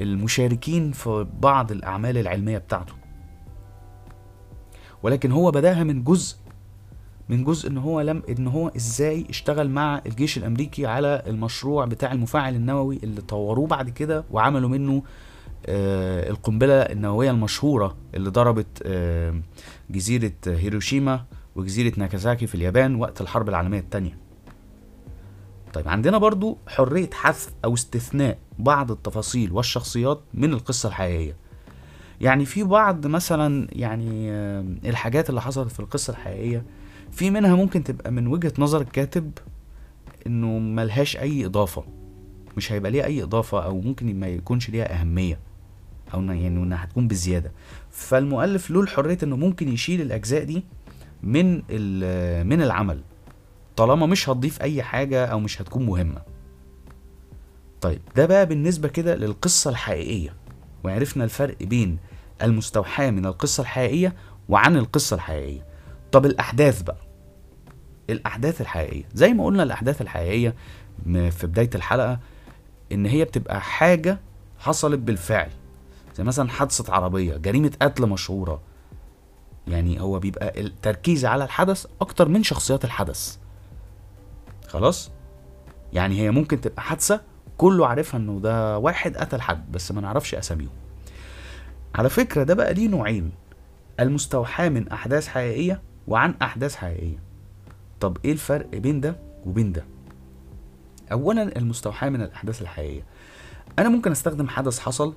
المشاركين 0.00 0.92
في 0.92 1.26
بعض 1.40 1.72
الأعمال 1.72 2.18
العلمية 2.18 2.58
بتاعته. 2.58 2.94
ولكن 5.02 5.32
هو 5.32 5.50
بدأها 5.50 5.84
من 5.84 6.04
جزء 6.04 6.36
من 7.28 7.44
جزء 7.44 7.68
إن 7.68 7.78
هو 7.78 8.00
لم 8.00 8.22
إن 8.28 8.46
هو 8.46 8.68
إزاي 8.68 9.26
اشتغل 9.30 9.70
مع 9.70 10.00
الجيش 10.06 10.38
الأمريكي 10.38 10.86
على 10.86 11.22
المشروع 11.26 11.84
بتاع 11.84 12.12
المفاعل 12.12 12.54
النووي 12.54 13.00
اللي 13.02 13.20
طوروه 13.20 13.66
بعد 13.66 13.90
كده 13.90 14.24
وعملوا 14.30 14.68
منه 14.68 14.92
آه 14.94 15.02
القنبلة 16.30 16.74
النووية 16.74 17.30
المشهورة 17.30 17.96
اللي 18.14 18.30
ضربت 18.30 18.82
آه 18.82 19.40
جزيرة 19.90 20.32
هيروشيما 20.46 21.24
وجزيرة 21.56 21.92
ناكازاكي 21.96 22.46
في 22.46 22.54
اليابان 22.54 22.94
وقت 22.94 23.20
الحرب 23.20 23.48
العالمية 23.48 23.78
الثانية 23.80 24.18
طيب 25.72 25.88
عندنا 25.88 26.18
برضو 26.18 26.58
حرية 26.66 27.10
حذف 27.12 27.50
أو 27.64 27.74
استثناء 27.74 28.38
بعض 28.58 28.90
التفاصيل 28.90 29.52
والشخصيات 29.52 30.20
من 30.34 30.52
القصة 30.52 30.88
الحقيقية. 30.88 31.36
يعني 32.20 32.44
في 32.44 32.62
بعض 32.62 33.06
مثلا 33.06 33.68
يعني 33.72 34.30
آه، 34.32 34.64
الحاجات 34.84 35.30
اللي 35.30 35.40
حصلت 35.42 35.72
في 35.72 35.80
القصة 35.80 36.10
الحقيقية 36.10 36.62
في 37.12 37.30
منها 37.30 37.54
ممكن 37.54 37.84
تبقى 37.84 38.10
من 38.10 38.26
وجهة 38.26 38.52
نظر 38.58 38.80
الكاتب 38.80 39.30
إنه 40.26 40.58
ملهاش 40.58 41.16
أي 41.16 41.46
إضافة 41.46 41.84
مش 42.56 42.72
هيبقى 42.72 42.90
ليها 42.90 43.04
أي 43.04 43.22
إضافة 43.22 43.64
أو 43.64 43.80
ممكن 43.80 44.20
ما 44.20 44.28
يكونش 44.28 44.70
ليها 44.70 45.00
أهمية. 45.00 45.38
أو 46.14 46.22
يعني 46.22 46.46
إنها 46.48 46.84
هتكون 46.84 47.08
بزيادة. 47.08 47.52
فالمؤلف 47.90 48.70
له 48.70 48.80
الحرية 48.80 49.18
إنه 49.22 49.36
ممكن 49.36 49.68
يشيل 49.68 50.00
الأجزاء 50.00 50.44
دي 50.44 50.64
من 51.22 51.54
من 52.48 52.62
العمل 52.62 53.00
طالما 53.76 54.06
مش 54.06 54.28
هتضيف 54.28 54.62
أي 54.62 54.82
حاجة 54.82 55.26
أو 55.26 55.40
مش 55.40 55.62
هتكون 55.62 55.86
مهمة. 55.86 56.22
طيب 57.80 58.00
ده 58.16 58.26
بقى 58.26 58.46
بالنسبة 58.46 58.88
كده 58.88 59.14
للقصة 59.14 59.70
الحقيقية 59.70 60.34
وعرفنا 60.84 61.24
الفرق 61.24 61.56
بين 61.62 61.98
المستوحاة 62.42 63.10
من 63.10 63.26
القصة 63.26 63.60
الحقيقية 63.60 64.14
وعن 64.48 64.76
القصة 64.76 65.14
الحقيقية. 65.16 65.64
طب 66.12 66.26
الأحداث 66.26 66.82
بقى 66.82 66.96
الأحداث 68.10 68.60
الحقيقية 68.60 69.04
زي 69.14 69.32
ما 69.34 69.44
قلنا 69.44 69.62
الأحداث 69.62 70.02
الحقيقية 70.02 70.54
م- 71.06 71.30
في 71.30 71.46
بداية 71.46 71.70
الحلقة 71.74 72.18
إن 72.92 73.06
هي 73.06 73.24
بتبقى 73.24 73.60
حاجة 73.60 74.20
حصلت 74.58 74.98
بالفعل. 74.98 75.50
زي 76.18 76.24
مثلا 76.24 76.48
حادثة 76.48 76.92
عربية 76.94 77.36
جريمة 77.36 77.72
قتل 77.82 78.06
مشهورة. 78.06 78.60
يعني 79.66 80.00
هو 80.00 80.18
بيبقى 80.18 80.60
التركيز 80.60 81.24
على 81.24 81.44
الحدث 81.44 81.86
أكتر 82.00 82.28
من 82.28 82.42
شخصيات 82.42 82.84
الحدث. 82.84 83.36
خلاص؟ 84.68 85.10
يعني 85.92 86.20
هي 86.20 86.30
ممكن 86.30 86.60
تبقى 86.60 86.82
حادثة 86.82 87.20
كله 87.58 87.86
عارفها 87.86 88.20
إنه 88.20 88.40
ده 88.40 88.78
واحد 88.78 89.16
قتل 89.16 89.40
حد 89.40 89.72
بس 89.72 89.92
ما 89.92 90.00
نعرفش 90.00 90.34
أساميهم. 90.34 90.70
على 91.94 92.08
فكرة 92.10 92.42
ده 92.42 92.54
بقى 92.54 92.74
ليه 92.74 92.88
نوعين. 92.88 93.32
المستوحاة 94.00 94.68
من 94.68 94.88
أحداث 94.88 95.26
حقيقية 95.28 95.82
وعن 96.08 96.34
أحداث 96.42 96.74
حقيقية. 96.74 97.18
طب 98.00 98.18
إيه 98.24 98.32
الفرق 98.32 98.66
بين 98.70 99.00
ده 99.00 99.16
وبين 99.46 99.72
ده؟ 99.72 99.84
أولا 101.12 101.56
المستوحاة 101.58 102.08
من 102.08 102.22
الأحداث 102.22 102.62
الحقيقية. 102.62 103.02
أنا 103.78 103.88
ممكن 103.88 104.10
أستخدم 104.10 104.48
حدث 104.48 104.78
حصل 104.78 105.14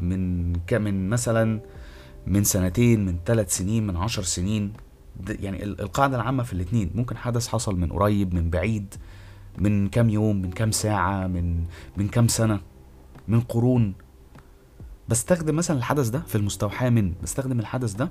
من 0.00 0.52
كم 0.66 0.82
من 0.82 1.08
مثلا 1.08 1.60
من 2.26 2.44
سنتين 2.44 3.04
من 3.04 3.18
ثلاث 3.26 3.56
سنين 3.56 3.86
من 3.86 3.96
عشر 3.96 4.22
سنين. 4.22 4.72
يعني 5.28 5.64
ال- 5.64 5.80
القاعدة 5.80 6.16
العامة 6.16 6.42
في 6.42 6.52
الاتنين. 6.52 6.90
ممكن 6.94 7.16
حدث 7.16 7.46
حصل 7.48 7.76
من 7.76 7.92
قريب 7.92 8.34
من 8.34 8.50
بعيد 8.50 8.94
من 9.58 9.88
كام 9.88 10.10
يوم 10.10 10.42
من 10.42 10.50
كام 10.50 10.70
ساعة 10.70 11.26
من 11.26 11.64
من 11.96 12.08
كام 12.08 12.28
سنة 12.28 12.60
من 13.28 13.40
قرون. 13.40 13.94
بستخدم 15.08 15.56
مثلا 15.56 15.76
الحدث 15.78 16.08
ده 16.08 16.20
في 16.26 16.34
المستوحاة 16.34 16.90
من 16.90 17.12
بستخدم 17.22 17.60
الحدث 17.60 17.92
ده 17.92 18.10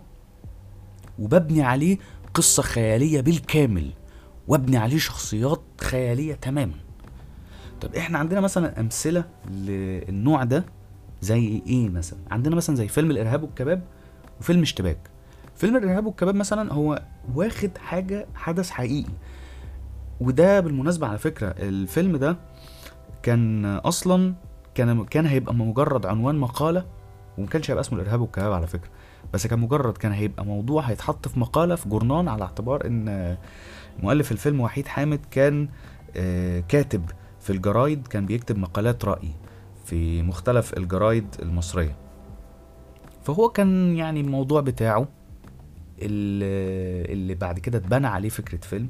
وببني 1.20 1.62
عليه 1.63 1.98
قصة 2.34 2.63
خيالية 2.63 3.22
بالكامل 3.22 3.92
وابني 4.48 4.77
عليه 4.77 4.98
شخصيات 4.98 5.62
خيالية 5.82 6.34
تماما. 6.34 6.74
طب 7.82 7.96
إحنا 7.96 8.17
عندنا 8.20 8.41
مثلا 8.41 8.79
أمثلة 8.79 9.24
للنوع 9.51 10.44
ده 10.44 10.65
زي 11.22 11.62
إيه 11.67 11.89
مثلا؟ 11.89 12.20
عندنا 12.32 12.55
مثلا 12.55 12.75
زي 12.75 12.88
فيلم 12.88 13.12
الإرهاب 13.12 13.44
والكباب 13.44 13.82
وفيلم 14.39 14.62
اشتباك 14.62 14.98
فيلم 15.55 15.77
الإرهاب 15.77 16.05
والكباب 16.05 16.36
مثلا 16.36 16.74
هو 16.74 17.01
واخد 17.36 17.77
حاجة 17.77 18.25
حدث 18.36 18.70
حقيقي. 18.70 19.12
وده 20.22 20.60
بالمناسبة 20.60 21.08
على 21.08 21.17
فكرة 21.17 21.48
الفيلم 21.60 22.17
ده 22.17 22.38
كان 23.24 23.65
أصلا 23.65 24.34
كان 24.75 25.05
كان 25.05 25.25
هيبقى 25.25 25.53
مجرد 25.55 26.05
عنوان 26.05 26.36
مقالة 26.36 26.86
وما 27.38 27.48
كانش 27.48 27.72
هيبقى 27.72 27.82
اسمه 27.82 28.00
الإرهاب 28.00 28.22
والكباب 28.22 28.53
على 28.53 28.67
فكرة. 28.67 28.89
بس 29.34 29.48
كان 29.48 29.60
مجرد 29.60 29.98
كان 29.98 30.12
هيبقى 30.12 30.46
موضوع 30.46 30.82
هيتحط 30.82 31.27
في 31.27 31.39
مقالة 31.39 31.75
في 31.75 31.89
جورنان 31.89 32.27
على 32.27 32.44
اعتبار 32.44 32.86
إن 32.88 33.38
مؤلف 34.03 34.32
الفيلم 34.32 34.60
وحيد 34.62 34.88
حامد 34.88 35.20
كان 35.32 35.70
آه، 36.17 36.60
كاتب 36.60 37.10
في 37.46 37.52
الجرايد 37.52 38.08
كان 38.08 38.25
بيكتب 38.25 38.58
مقالات 38.58 39.06
رأي 39.06 39.30
في 39.86 40.22
مختلف 40.22 40.78
الجرايد 40.78 41.28
المصرية. 41.42 41.96
فهو 43.24 43.50
كان 43.50 43.96
يعني 43.96 44.22
الموضوع 44.22 44.62
بتاعه 44.62 45.08
اللي, 46.02 47.36
بعد 47.36 47.60
كده 47.60 47.78
اتبنى 47.78 48.08
عليه 48.08 48.30
فكرة 48.30 48.58
فيلم 48.58 48.90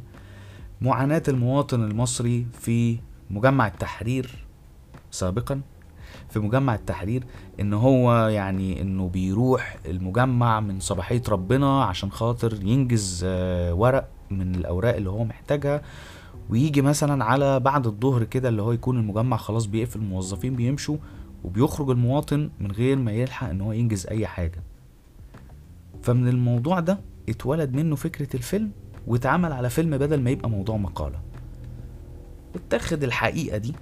معاناة 0.81 1.23
المواطن 1.27 1.83
المصري 1.83 2.47
في 2.59 2.97
مجمع 3.29 3.67
التحرير 3.67 4.45
سابقا 5.11 5.61
في 6.29 6.39
مجمع 6.39 6.75
التحرير 6.75 7.23
إن 7.59 7.73
هو 7.73 8.27
يعني 8.27 8.81
إنه 8.81 9.09
بيروح 9.09 9.77
المجمع 9.85 10.59
من 10.59 10.79
صباحية 10.79 11.21
ربنا 11.29 11.83
عشان 11.83 12.11
خاطر 12.11 12.53
ينجز 12.63 13.21
آه، 13.27 13.73
ورق 13.73 14.07
من 14.31 14.55
الأوراق 14.55 14.95
اللي 14.95 15.09
هو 15.09 15.23
محتاجها 15.23 15.81
ويجي 16.49 16.81
مثلا 16.81 17.23
على 17.25 17.59
بعد 17.59 17.87
الظهر 17.87 18.23
كده 18.23 18.49
اللي 18.49 18.61
هو 18.61 18.71
يكون 18.71 18.97
المجمع 18.97 19.37
خلاص 19.37 19.65
بيقفل 19.65 19.99
الموظفين 19.99 20.55
بيمشوا 20.55 20.97
وبيخرج 21.43 21.89
المواطن 21.89 22.49
من 22.59 22.71
غير 22.71 22.97
ما 22.97 23.11
يلحق 23.11 23.49
إن 23.49 23.61
هو 23.61 23.71
ينجز 23.71 24.07
أي 24.07 24.27
حاجة. 24.27 24.63
فمن 26.03 26.27
الموضوع 26.27 26.79
ده 26.79 26.99
اتولد 27.29 27.73
منه 27.73 27.95
فكرة 27.95 28.35
الفيلم 28.35 28.71
واتعمل 29.07 29.51
على 29.53 29.69
فيلم 29.69 29.97
بدل 29.97 30.21
ما 30.21 30.29
يبقى 30.29 30.49
موضوع 30.49 30.77
مقالة. 30.77 31.19
اتخذ 32.55 33.03
الحقيقة 33.03 33.57
دي 33.57 33.73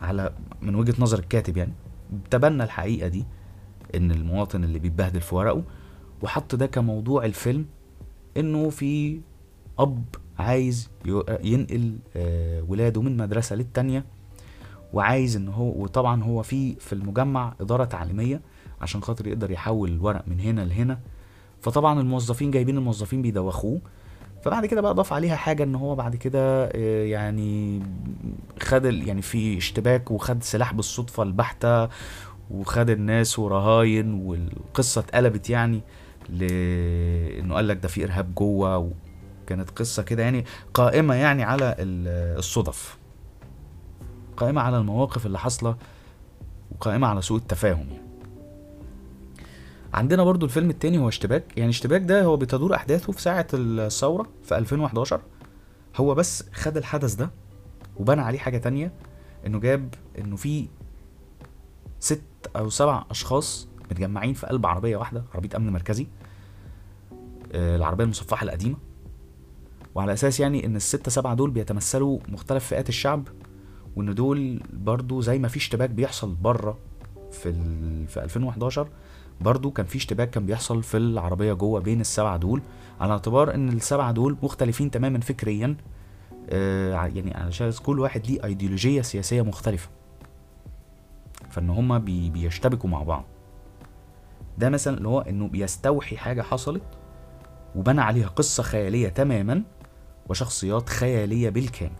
على 0.00 0.32
من 0.62 0.74
وجهة 0.74 0.94
نظر 0.98 1.18
الكاتب 1.18 1.56
يعني 1.56 1.72
تبنى 2.30 2.64
الحقيقة 2.64 3.08
دي 3.08 3.24
إن 3.94 4.10
المواطن 4.10 4.64
اللي 4.64 4.78
بيتبهدل 4.78 5.20
في 5.20 5.34
ورقه 5.34 5.62
وحط 6.22 6.54
ده 6.54 6.66
كموضوع 6.66 7.24
الفيلم 7.24 7.66
إنه 8.36 8.70
في 8.70 9.20
أب 9.78 10.04
عايز 10.38 10.90
ينقل 11.42 11.96
آه، 12.16 12.64
ولاده 12.68 13.02
من 13.02 13.16
مدرسة 13.16 13.56
للتانية 13.56 14.04
وعايز 14.92 15.36
إن 15.36 15.48
هو 15.48 15.82
وطبعا 15.82 16.22
هو 16.22 16.42
في 16.42 16.74
في 16.74 16.92
المجمع 16.92 17.54
إدارة 17.60 17.84
تعليمية 17.84 18.40
عشان 18.80 19.02
خاطر 19.02 19.26
يقدر 19.26 19.50
يحول 19.50 19.88
الورق 19.90 20.24
من 20.26 20.40
هنا 20.40 20.60
لهنا. 20.60 20.98
فطبعا 21.60 22.00
الموظفين 22.00 22.50
جايبين 22.50 22.76
الموظفين 22.78 23.22
بيدوخوه. 23.22 23.80
فبعد 24.44 24.66
كده 24.66 24.80
بقى 24.80 24.94
ضاف 24.94 25.12
عليها 25.12 25.36
حاجة 25.36 25.62
إن 25.62 25.74
هو 25.74 25.94
بعد 25.94 26.16
كده 26.16 26.64
آه، 26.74 27.04
يعني 27.04 27.82
خد 28.62 28.84
يعني 28.84 29.22
في 29.22 29.58
اشتباك 29.58 30.10
وخد 30.10 30.42
سلاح 30.42 30.74
بالصدفة 30.74 31.22
البحتة 31.22 31.88
وخد 32.50 32.90
الناس 32.90 33.38
ورهاين 33.38 34.14
والقصة 34.14 34.98
اتقلبت 35.00 35.50
يعني 35.50 35.80
لأنه 36.28 37.54
قال 37.54 37.68
لك 37.68 37.76
ده 37.76 37.88
في 37.88 38.04
إرهاب 38.04 38.34
جوه 38.34 38.92
وكانت 39.52 39.70
قصة 39.70 40.02
كده 40.02 40.22
يعني 40.22 40.44
قائمة 40.74 41.14
يعني 41.14 41.42
على 41.42 41.74
ال- 41.78 42.38
الصدف. 42.38 42.98
قائمة 44.36 44.60
على 44.60 44.78
المواقف 44.78 45.26
اللي 45.26 45.38
حاصلة 45.38 45.76
وقائمة 46.70 47.06
على 47.06 47.22
سوء 47.22 47.38
التفاهم. 47.38 47.86
يعني 47.90 48.02
عندنا 49.94 50.24
برضو 50.24 50.46
الفيلم 50.46 50.70
التاني 50.70 50.98
هو 50.98 51.08
اشتباك. 51.08 51.58
يعني 51.58 51.70
اشتباك 51.70 52.02
ده 52.02 52.24
هو 52.24 52.36
بتدور 52.36 52.74
أحداثه 52.74 53.12
في 53.12 53.22
ساعة 53.22 53.46
الثورة 53.54 54.26
في 54.42 54.58
2011 54.58 55.20
هو 55.96 56.14
بس 56.14 56.44
خد 56.52 56.76
الحدث 56.76 57.14
ده 57.14 57.30
وبنى 57.96 58.20
عليه 58.20 58.38
حاجة 58.38 58.58
تانية 58.58 58.92
إنه 59.46 59.60
جاب 59.60 59.94
إنه 60.18 60.36
في 60.36 60.68
ست 62.00 62.22
أو 62.56 62.70
سبع 62.70 63.04
أشخاص 63.10 63.68
متجمعين 63.90 64.34
في 64.34 64.46
قلب 64.46 64.66
عربية 64.66 64.96
واحدة 64.96 65.24
عربية 65.34 65.56
أمن 65.56 65.72
مركزي 65.72 66.06
آه، 67.52 67.76
العربية 67.76 68.04
المصفحة 68.04 68.44
القديمة. 68.44 68.76
وعلى 69.94 70.12
أساس 70.12 70.40
يعني 70.40 70.66
إن 70.66 70.76
الستة 70.76 71.10
سبعة 71.10 71.34
دول 71.34 71.50
بيتمثلوا 71.50 72.18
مختلف 72.28 72.66
فئات 72.66 72.88
الشعب 72.88 73.28
وإن 73.96 74.14
دول 74.14 74.62
برضو 74.72 75.20
زي 75.20 75.38
ما 75.38 75.48
في 75.48 75.56
اشتباك 75.56 75.90
بيحصل 75.90 76.34
بره 76.34 76.78
في 77.30 77.48
ال... 77.48 78.06
في 78.08 78.24
2011 78.24 78.88
برضو 79.40 79.70
كان 79.70 79.86
في 79.86 79.98
اشتباك 79.98 80.30
كان 80.30 80.46
بيحصل 80.46 80.82
في 80.82 80.96
العربية 80.96 81.52
جوه 81.52 81.80
بين 81.80 82.00
السبعة 82.00 82.36
دول. 82.36 82.62
على 83.00 83.12
اعتبار 83.12 83.54
إن 83.54 83.68
السبعة 83.68 84.12
دول 84.12 84.36
مختلفين 84.42 84.90
تماما 84.90 85.20
فكريا 85.20 85.76
آه 86.50 86.94
يعني 86.94 87.34
علشان 87.34 87.72
كل 87.72 88.00
واحد 88.00 88.26
ليه 88.26 88.44
ايديولوجية 88.44 89.02
سياسية 89.02 89.42
مختلفة. 89.42 89.88
فإن 91.50 91.70
هما 91.70 91.98
بي 91.98 92.30
بيشتبكوا 92.30 92.90
مع 92.90 93.02
بعض. 93.02 93.24
ده 94.58 94.68
مثلا 94.68 94.96
اللي 94.96 95.08
هو 95.08 95.20
إنه 95.20 95.48
بيستوحي 95.48 96.16
حاجة 96.16 96.42
حصلت 96.42 96.82
وبنى 97.74 98.00
عليها 98.00 98.28
قصة 98.28 98.62
خيالية 98.62 99.08
تماما 99.08 99.62
وشخصيات 100.28 100.88
خيالية 100.88 101.48
بالكامل. 101.50 101.92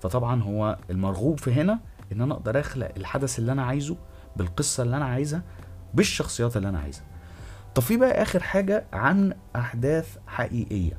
فطبعا 0.00 0.42
هو 0.42 0.78
المرغوب 0.90 1.38
في 1.38 1.52
هنا 1.52 1.80
إن 2.12 2.20
أنا 2.20 2.34
أقدر 2.34 2.60
أخلق 2.60 2.92
الحدث 2.96 3.38
اللي 3.38 3.52
أنا 3.52 3.62
عايزه 3.62 3.96
بالقصة 4.36 4.82
اللي 4.82 4.96
أنا 4.96 5.04
عايزها 5.04 5.42
بالشخصيات 5.94 6.56
اللي 6.56 6.68
أنا 6.68 6.78
عايزها. 6.78 7.04
طب 7.74 7.82
في 7.82 7.96
بقى 7.96 8.22
آخر 8.22 8.42
حاجة 8.42 8.86
عن 8.92 9.34
أحداث 9.56 10.16
حقيقية. 10.26 10.98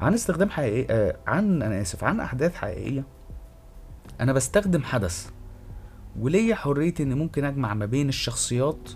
عن 0.00 0.14
استخدام 0.14 0.50
حقيقي 0.50 0.94
آه 0.94 1.16
عن 1.26 1.62
أنا 1.62 1.80
آسف 1.80 2.04
عن 2.04 2.20
أحداث 2.20 2.54
حقيقية. 2.54 3.04
أنا 4.20 4.32
بستخدم 4.32 4.82
حدث 4.82 5.30
وليا 6.20 6.54
حرية 6.54 6.94
إني 7.00 7.14
ممكن 7.14 7.44
أجمع 7.44 7.74
ما 7.74 7.86
بين 7.86 8.08
الشخصيات 8.08 8.90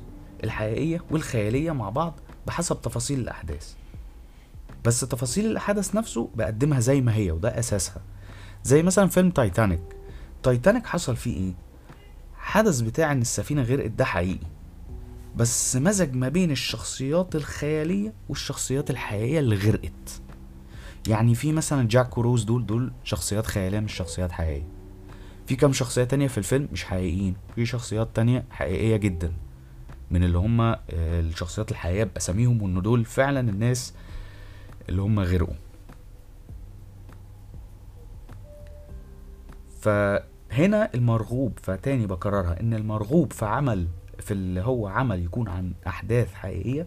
الحقيقية 0.45 1.01
والخيالية 1.11 1.73
مع 1.73 1.91
بعض 1.91 2.21
بحسب 2.47 2.81
تفاصيل 2.83 3.21
الأحداث. 3.21 3.75
بس 4.85 5.01
تفاصيل 5.01 5.47
الحدث 5.51 5.95
نفسه 5.95 6.31
بقدمها 6.35 6.81
زي 6.81 7.01
ما 7.01 7.15
هي 7.15 7.31
وده 7.31 7.59
أساسها. 7.59 8.03
زي 8.65 8.83
مثلا 8.83 9.09
فيلم 9.09 9.31
تايتانيك. 9.31 9.83
تايتانيك 10.43 10.87
حصل 10.87 11.17
فيه 11.17 11.37
إيه؟ 11.37 11.53
حدث 12.39 12.81
بتاع 12.81 13.13
إن 13.13 13.21
السفينة 13.21 13.63
غرقت 13.63 13.91
ده 13.91 14.05
حقيقي. 14.05 14.47
بس 15.37 15.77
مزج 15.77 16.15
ما 16.15 16.29
بين 16.29 16.51
الشخصيات 16.51 17.37
الخيالية 17.37 18.13
والشخصيات 18.29 18.91
الحقيقية 18.91 19.41
اللي 19.41 19.57
غرقت. 19.57 20.21
يعني 21.09 21.35
في 21.35 21.53
مثلا 21.53 21.89
جاك 21.89 22.19
وروز 22.19 22.45
دول 22.45 22.67
دول 22.67 22.93
شخصيات 23.05 23.47
خيالية 23.47 23.81
مش 23.81 23.95
شخصيات 23.95 24.33
حقيقية. 24.33 24.67
في 25.47 25.57
كام 25.57 25.73
شخصية 25.73 26.05
تانية 26.05 26.29
في 26.29 26.39
الفيلم 26.39 26.69
مش 26.73 26.85
حقيقيين. 26.85 27.35
في 27.55 27.67
شخصيات 27.67 28.09
تانية 28.15 28.45
حقيقية 28.51 28.97
جدا. 28.97 29.33
من 30.11 30.25
اللي 30.25 30.39
هم 30.39 30.61
آه، 30.61 30.79
الشخصيات 30.91 31.71
الحقيقية 31.71 32.05
بأساميهم 32.05 32.63
وإن 32.63 32.83
دول 32.83 33.05
فعلا 33.05 33.51
الناس 33.51 33.95
اللي 34.89 35.03
هم 35.03 35.21
غرقوا 35.21 35.55
فهنا 39.81 40.91
المرغوب 40.95 41.59
فتاني 41.63 42.07
بكررها 42.07 42.61
إن 42.61 42.75
المرغوب 42.75 43.33
في 43.33 43.45
عمل 43.47 43.87
في 44.19 44.31
اللي 44.31 44.61
هو 44.61 44.87
عمل 44.87 45.25
يكون 45.25 45.49
عن 45.49 45.73
أحداث 45.87 46.35
حقيقية 46.35 46.87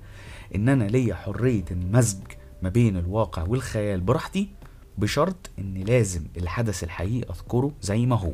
ان 0.56 0.70
أنا 0.70 0.84
ليا 0.84 1.16
حرية 1.16 1.66
المزج 1.72 2.22
ما 2.62 2.70
بين 2.70 2.98
الواقع 2.98 3.44
والخيال 3.44 4.02
براحتي 4.02 4.50
بشرط 4.98 5.50
ان 5.60 5.74
لازم 5.74 6.24
الحدث 6.38 6.84
الحقيقي 6.84 7.30
أذكره 7.32 7.72
زي 7.82 8.06
ما 8.06 8.16
هو. 8.16 8.32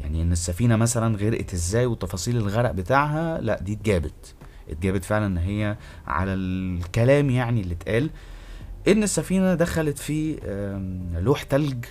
يعني 0.00 0.22
إن 0.22 0.32
السفينة 0.32 0.76
مثلا 0.76 1.16
غرقت 1.16 1.54
إزاي 1.54 1.86
وتفاصيل 1.86 2.36
الغرق 2.36 2.70
بتاعها 2.70 3.40
لا 3.40 3.60
دي 3.62 3.72
اتجابت. 3.72 4.34
اتجابت 4.70 5.04
فعلا 5.04 5.26
إن 5.26 5.38
هي 5.38 5.76
على 6.06 6.34
الكلام 6.34 7.30
يعني 7.30 7.60
اللي 7.60 7.74
اتقال 7.74 8.10
إن 8.88 9.02
السفينة 9.02 9.54
دخلت 9.54 9.98
في 9.98 10.36
لوح 11.22 11.42
تلج 11.42 11.84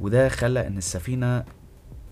وده 0.00 0.28
خلى 0.28 0.66
إن 0.66 0.78
السفينة 0.78 1.44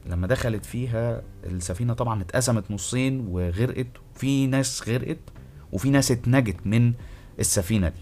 لما 0.07 0.27
دخلت 0.27 0.65
فيها 0.67 1.23
السفينة 1.45 1.93
طبعا 1.95 2.23
اتقسمت 2.23 2.71
نصين 2.71 3.27
وغرقت 3.31 3.87
في 4.15 4.47
ناس 4.47 4.89
غرقت 4.89 5.19
وفي 5.73 5.91
ناس 5.91 6.11
اتنجت 6.11 6.57
من 6.65 6.93
السفينة 7.39 7.89
دي. 7.89 8.01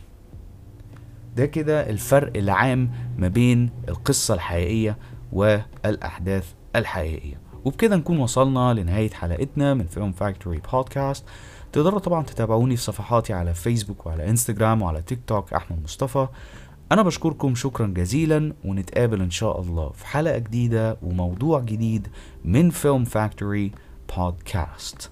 ده 1.37 1.46
كده 1.46 1.90
الفرق 1.90 2.37
العام 2.37 2.90
ما 3.18 3.28
بين 3.28 3.70
القصة 3.88 4.35
الحقيقية 4.35 4.96
والأحداث 5.33 6.52
الحقيقية. 6.76 7.40
وبكده 7.64 7.96
نكون 7.96 8.18
وصلنا 8.18 8.74
لنهاية 8.74 9.11
حلقتنا 9.11 9.74
من 9.74 9.87
Film 9.87 10.12
Factory 10.12 10.61
بودكاست 10.72 11.24
تقدروا 11.74 11.98
طبعا 11.98 12.22
تتابعوني 12.22 12.76
في 12.76 12.82
صفحاتي 12.82 13.32
على 13.32 13.54
فيسبوك 13.54 14.06
وعلى 14.06 14.30
انستجرام 14.30 14.82
وعلى 14.82 15.02
تيك 15.02 15.18
توك 15.26 15.52
أحمد 15.52 15.82
مصطفى. 15.82 16.28
أنا 16.92 17.02
بشكركم 17.02 17.54
شكرا 17.54 17.87
جزيلا 17.87 18.52
ونتقابل 18.64 19.20
إن 19.20 19.30
شاء 19.30 19.60
الله 19.60 19.90
في 19.90 20.06
حلقة 20.06 20.38
جديدة 20.38 20.96
وموضوع 21.02 21.60
جديد 21.60 22.08
من 22.44 22.70
فيلم 22.70 23.04
فاكتوري 23.04 23.72
بودكاست. 24.16 25.10